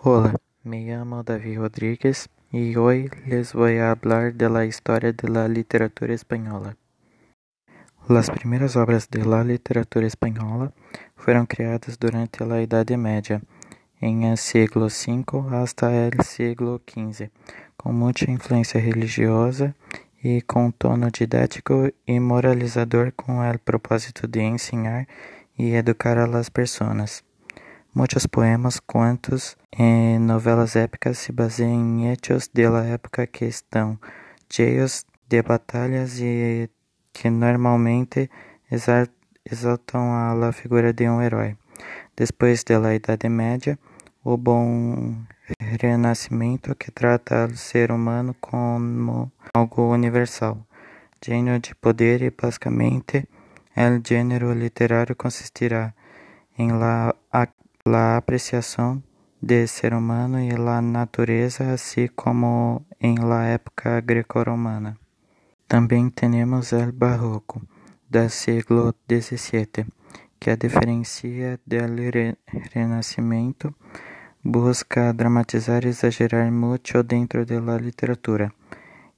Hola, 0.00 0.36
me 0.62 0.84
llamo 0.84 1.24
David 1.24 1.58
Rodríguez 1.58 2.28
y 2.52 2.76
hoy 2.76 3.10
les 3.26 3.52
voy 3.52 3.78
a 3.78 3.90
hablar 3.90 4.32
de 4.32 4.48
la 4.48 4.64
historia 4.64 5.12
de 5.12 5.28
la 5.28 5.48
literatura 5.48 6.14
española. 6.14 6.76
Las 8.08 8.30
primeras 8.30 8.76
obras 8.76 9.10
de 9.10 9.24
la 9.24 9.42
literatura 9.42 10.06
española 10.06 10.72
fueron 11.16 11.46
creadas 11.46 11.98
durante 11.98 12.46
la 12.46 12.60
Edad 12.60 12.88
Media, 12.90 13.42
en 14.00 14.22
el 14.22 14.38
siglo 14.38 14.86
V 14.86 15.56
hasta 15.56 16.06
el 16.06 16.22
siglo 16.22 16.80
XV, 16.86 17.30
con 17.76 17.96
mucha 17.96 18.30
influencia 18.30 18.80
religiosa 18.80 19.74
y 20.22 20.42
con 20.42 20.72
tono 20.72 21.08
didático 21.10 21.88
y 22.06 22.20
moralizador 22.20 23.14
con 23.14 23.44
el 23.44 23.58
propósito 23.58 24.28
de 24.28 24.46
enseñar 24.46 25.08
y 25.56 25.72
educar 25.72 26.18
a 26.18 26.28
las 26.28 26.52
personas. 26.52 27.24
Muitos 27.94 28.26
poemas, 28.26 28.78
contos 28.78 29.56
e 29.76 30.18
novelas 30.18 30.76
épicas 30.76 31.18
se 31.18 31.32
baseiam 31.32 31.72
em 31.72 32.12
hechos 32.12 32.48
de 32.52 32.68
la 32.68 32.84
época 32.84 33.26
que 33.26 33.46
estão 33.46 33.98
cheios 34.48 35.06
de 35.26 35.42
batalhas 35.42 36.20
e 36.20 36.70
que 37.12 37.30
normalmente 37.30 38.30
exaltam 38.70 40.12
a 40.12 40.52
figura 40.52 40.92
de 40.92 41.08
um 41.08 41.22
herói. 41.22 41.56
Depois 42.14 42.62
da 42.62 42.94
Idade 42.94 43.28
Média, 43.28 43.78
houve 44.22 44.50
um 44.50 45.24
renascimento 45.58 46.74
que 46.74 46.90
trata 46.90 47.46
o 47.46 47.56
ser 47.56 47.90
humano 47.90 48.36
como 48.38 49.32
algo 49.54 49.90
universal, 49.90 50.58
lleno 51.26 51.58
de 51.58 51.74
poder 51.74 52.20
e 52.22 52.30
basicamente 52.30 53.26
o 53.74 54.06
gênero 54.06 54.52
literário 54.52 55.16
consistirá 55.16 55.94
em 56.58 56.70
la 56.72 57.14
la 57.90 58.18
apreciação 58.18 59.02
de 59.40 59.66
ser 59.66 59.94
humano 59.94 60.38
e 60.38 60.50
la 60.50 60.82
natureza, 60.82 61.72
assim 61.72 62.06
como 62.14 62.84
em 63.00 63.14
la 63.14 63.46
época 63.46 64.00
greco-romana. 64.00 64.98
Também 65.66 66.10
temos 66.10 66.72
o 66.72 66.92
barroco, 66.92 67.62
do 68.10 68.28
século 68.28 68.94
XVII, 69.10 69.86
que 70.38 70.50
a 70.50 70.56
diferencia 70.56 71.58
del 71.66 71.96
renascimento, 72.74 73.74
busca 74.44 75.12
dramatizar 75.14 75.84
e 75.84 75.88
exagerar 75.88 76.52
muito 76.52 77.02
dentro 77.02 77.46
de 77.46 77.58
la 77.58 77.78
literatura, 77.78 78.52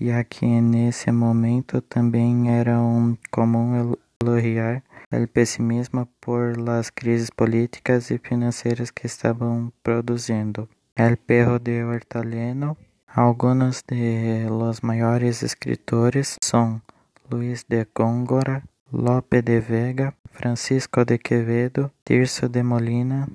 e 0.00 0.10
aqui 0.10 0.46
nesse 0.46 1.12
momento 1.12 1.82
também 1.82 2.50
era 2.50 2.80
um 2.80 3.14
comum 3.30 3.94
elogiar 4.22 4.82
el 5.14 5.28
pesimismo 5.28 6.08
por 6.20 6.58
las 6.58 6.90
crisis 6.90 7.30
políticas 7.30 8.10
y 8.10 8.18
financieras 8.18 8.90
que 8.92 9.06
estaban 9.06 9.72
produciendo. 9.82 10.68
El 10.96 11.16
perro 11.16 11.58
de 11.58 11.84
Hortaleno. 11.84 12.76
Algunos 13.06 13.84
de 13.86 14.46
los 14.48 14.82
mayores 14.82 15.42
escritores 15.44 16.36
son 16.42 16.82
Luis 17.30 17.66
de 17.68 17.86
Góngora, 17.94 18.64
Lope 18.90 19.42
de 19.42 19.60
Vega, 19.60 20.16
Francisco 20.32 21.04
de 21.04 21.20
Quevedo, 21.20 21.92
Tirso 22.02 22.48
de 22.48 22.64
Molina, 22.64 23.28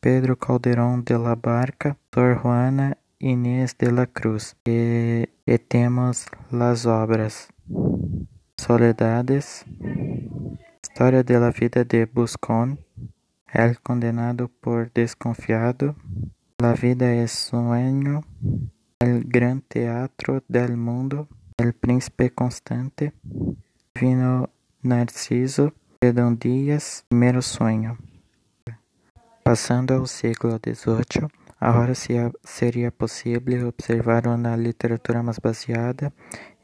Pedro 0.00 0.36
Calderón 0.36 1.04
de 1.04 1.18
la 1.18 1.34
Barca, 1.34 1.98
Sor 2.14 2.38
Juana 2.38 2.96
Inés 3.18 3.76
de 3.76 3.92
la 3.92 4.06
Cruz. 4.06 4.56
E, 4.64 5.28
e 5.44 5.58
temos 5.58 6.26
las 6.50 6.86
obras 6.86 7.48
Soledades, 8.58 9.64
História 10.88 11.22
de 11.22 11.38
la 11.38 11.50
vida 11.52 11.84
de 11.84 12.06
Buscón, 12.06 12.80
El 13.52 13.78
condenado 13.80 14.48
por 14.48 14.90
desconfiado, 14.92 15.94
La 16.58 16.72
vida 16.72 17.12
es 17.12 17.30
sueño, 17.30 18.24
El 18.98 19.24
gran 19.24 19.60
teatro 19.60 20.42
del 20.48 20.76
mundo, 20.76 21.28
El 21.56 21.72
príncipe 21.72 22.30
constante, 22.30 23.12
Vino 23.94 24.50
Narciso, 24.82 25.72
Perdão 26.00 26.34
Dias, 26.34 27.04
Primeiro 27.08 27.42
Sonho. 27.42 27.96
Passando 29.44 29.94
ao 29.94 30.06
século 30.06 30.58
XVIII, 30.58 31.28
agora 31.60 31.92
seria 32.42 32.90
possível 32.90 33.68
observar 33.68 34.26
uma 34.26 34.56
literatura 34.56 35.22
mais 35.22 35.38
baseada 35.38 36.12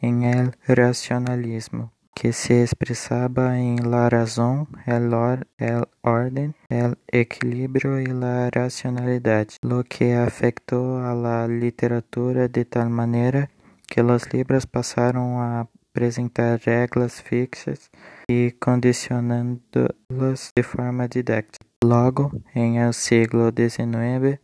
em 0.03 0.27
el 0.27 0.53
racionalismo 0.67 1.93
que 2.15 2.33
se 2.33 2.63
expresaba 2.63 3.59
en 3.59 3.91
la 3.91 4.09
razón, 4.09 4.69
el, 4.87 5.13
or, 5.13 5.47
el 5.59 5.85
orden, 6.03 6.55
el 6.69 6.97
equilibrio 7.09 8.01
y 8.01 8.07
la 8.07 8.51
racionalidad, 8.51 9.49
lo 9.63 9.85
que 9.85 10.15
afectó 10.15 11.05
a 11.05 11.15
la 11.15 11.49
literatura 11.49 12.49
de 12.49 12.65
tal 12.65 12.91
manera 12.91 13.51
que 13.87 14.03
los 14.03 14.33
libros 14.33 14.67
pasaron 14.67 15.39
a 15.41 15.69
apresentar 15.91 16.61
regras 16.65 17.23
fixas 17.23 17.91
e 18.29 18.53
condicionando-las 18.59 20.53
de 20.57 20.63
forma 20.63 21.07
didática. 21.07 21.65
Logo, 21.85 22.33
em 22.55 22.79
el 22.79 22.95
siglo 22.95 23.51
XIX, 23.51 24.41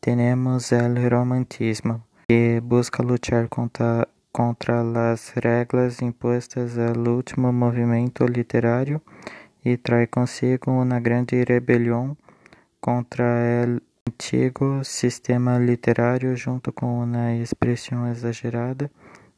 temos 0.00 0.72
o 0.72 1.08
romantismo, 1.08 2.04
que 2.28 2.60
busca 2.60 3.02
lutar 3.02 3.48
contra 3.48 4.08
contra 4.34 4.82
as 5.12 5.28
regras 5.28 6.02
impostas 6.02 6.76
ao 6.76 6.98
último 7.14 7.52
movimento 7.52 8.26
literário 8.26 9.00
e 9.64 9.76
traz 9.76 10.08
consigo 10.10 10.72
uma 10.72 10.98
grande 10.98 11.44
rebelião 11.44 12.16
contra 12.80 13.24
o 13.24 13.80
antigo 14.10 14.82
sistema 14.82 15.56
literário 15.56 16.36
junto 16.36 16.72
com 16.72 17.04
uma 17.04 17.36
expressão 17.36 18.08
exagerada 18.10 18.90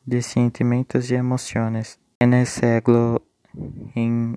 de 0.07 0.23
sentimentos 0.23 1.11
e 1.11 1.15
emoções. 1.15 1.99
No 2.23 2.47
século 2.47 3.21
em 3.95 4.35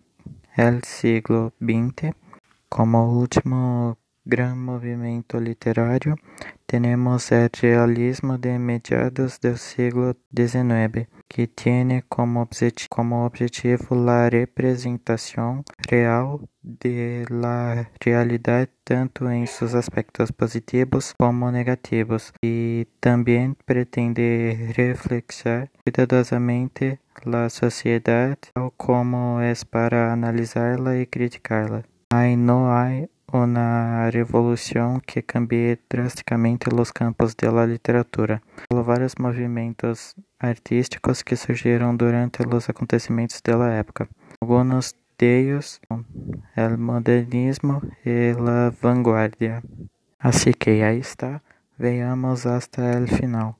el 0.58 0.82
siglo 0.84 1.54
XX, 1.62 2.14
como 2.70 2.98
último 3.18 3.98
gran 4.26 4.56
movimento 4.58 5.40
literario, 5.40 6.18
tenemos 6.70 7.32
el 7.32 7.50
realismo 7.60 8.38
de 8.38 8.60
mediados 8.60 9.42
del 9.42 9.58
siglo 9.58 10.16
XIX, 10.32 11.10
que 11.28 11.48
tiene 11.48 12.04
como, 12.08 12.44
objetivo, 12.44 12.88
como 12.92 13.26
objetivo 13.26 13.96
la 13.96 14.30
representación 14.30 15.64
real 15.90 16.48
de 16.62 17.26
la 17.28 17.90
realidad 18.00 18.70
tanto 18.84 19.32
en 19.32 19.48
sus 19.48 19.74
aspectos 19.74 20.32
positivos 20.32 21.16
como 21.18 21.52
negativos 21.52 22.34
y 22.40 22.86
también 23.00 23.58
pretende 23.66 24.72
reflexionar 24.78 25.72
cuidadosamente 25.84 27.00
la 27.24 27.50
sociedad 27.50 28.38
tal 28.54 28.72
como 28.78 29.42
es 29.42 29.66
para 29.66 30.14
analizarla 30.14 31.00
y 31.00 31.08
criticarla. 31.08 31.84
Hay 32.12 32.38
no 32.38 32.78
hay 32.78 33.10
uma 33.32 34.10
revolução 34.10 35.00
que 35.00 35.22
cambie 35.22 35.80
drasticamente 35.90 36.68
os 36.74 36.92
campos 36.92 37.36
da 37.36 37.66
literatura. 37.66 38.42
Houve 38.70 38.84
vários 38.84 39.16
movimentos 39.16 40.16
artísticos 40.40 41.22
que 41.22 41.36
surgiram 41.36 41.96
durante 41.96 42.42
os 42.46 42.70
acontecimentos 42.70 43.42
da 43.42 43.70
época. 43.70 44.08
Alguns 44.42 44.96
deles 45.18 45.80
o 45.90 46.78
modernismo 46.78 47.82
e 48.06 48.34
a 48.38 48.70
vanguardia. 48.82 49.62
Assim 50.20 50.52
que 50.52 50.82
aí 50.82 51.00
está, 51.00 51.42
veamos 51.78 52.46
hasta 52.46 52.82
el 52.94 53.08
final. 53.08 53.56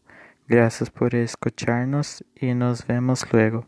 Graças 0.48 0.90
por 0.90 1.14
escucharnos 1.14 2.24
e 2.42 2.54
nos 2.54 2.82
vemos 2.82 3.24
luego. 3.32 3.66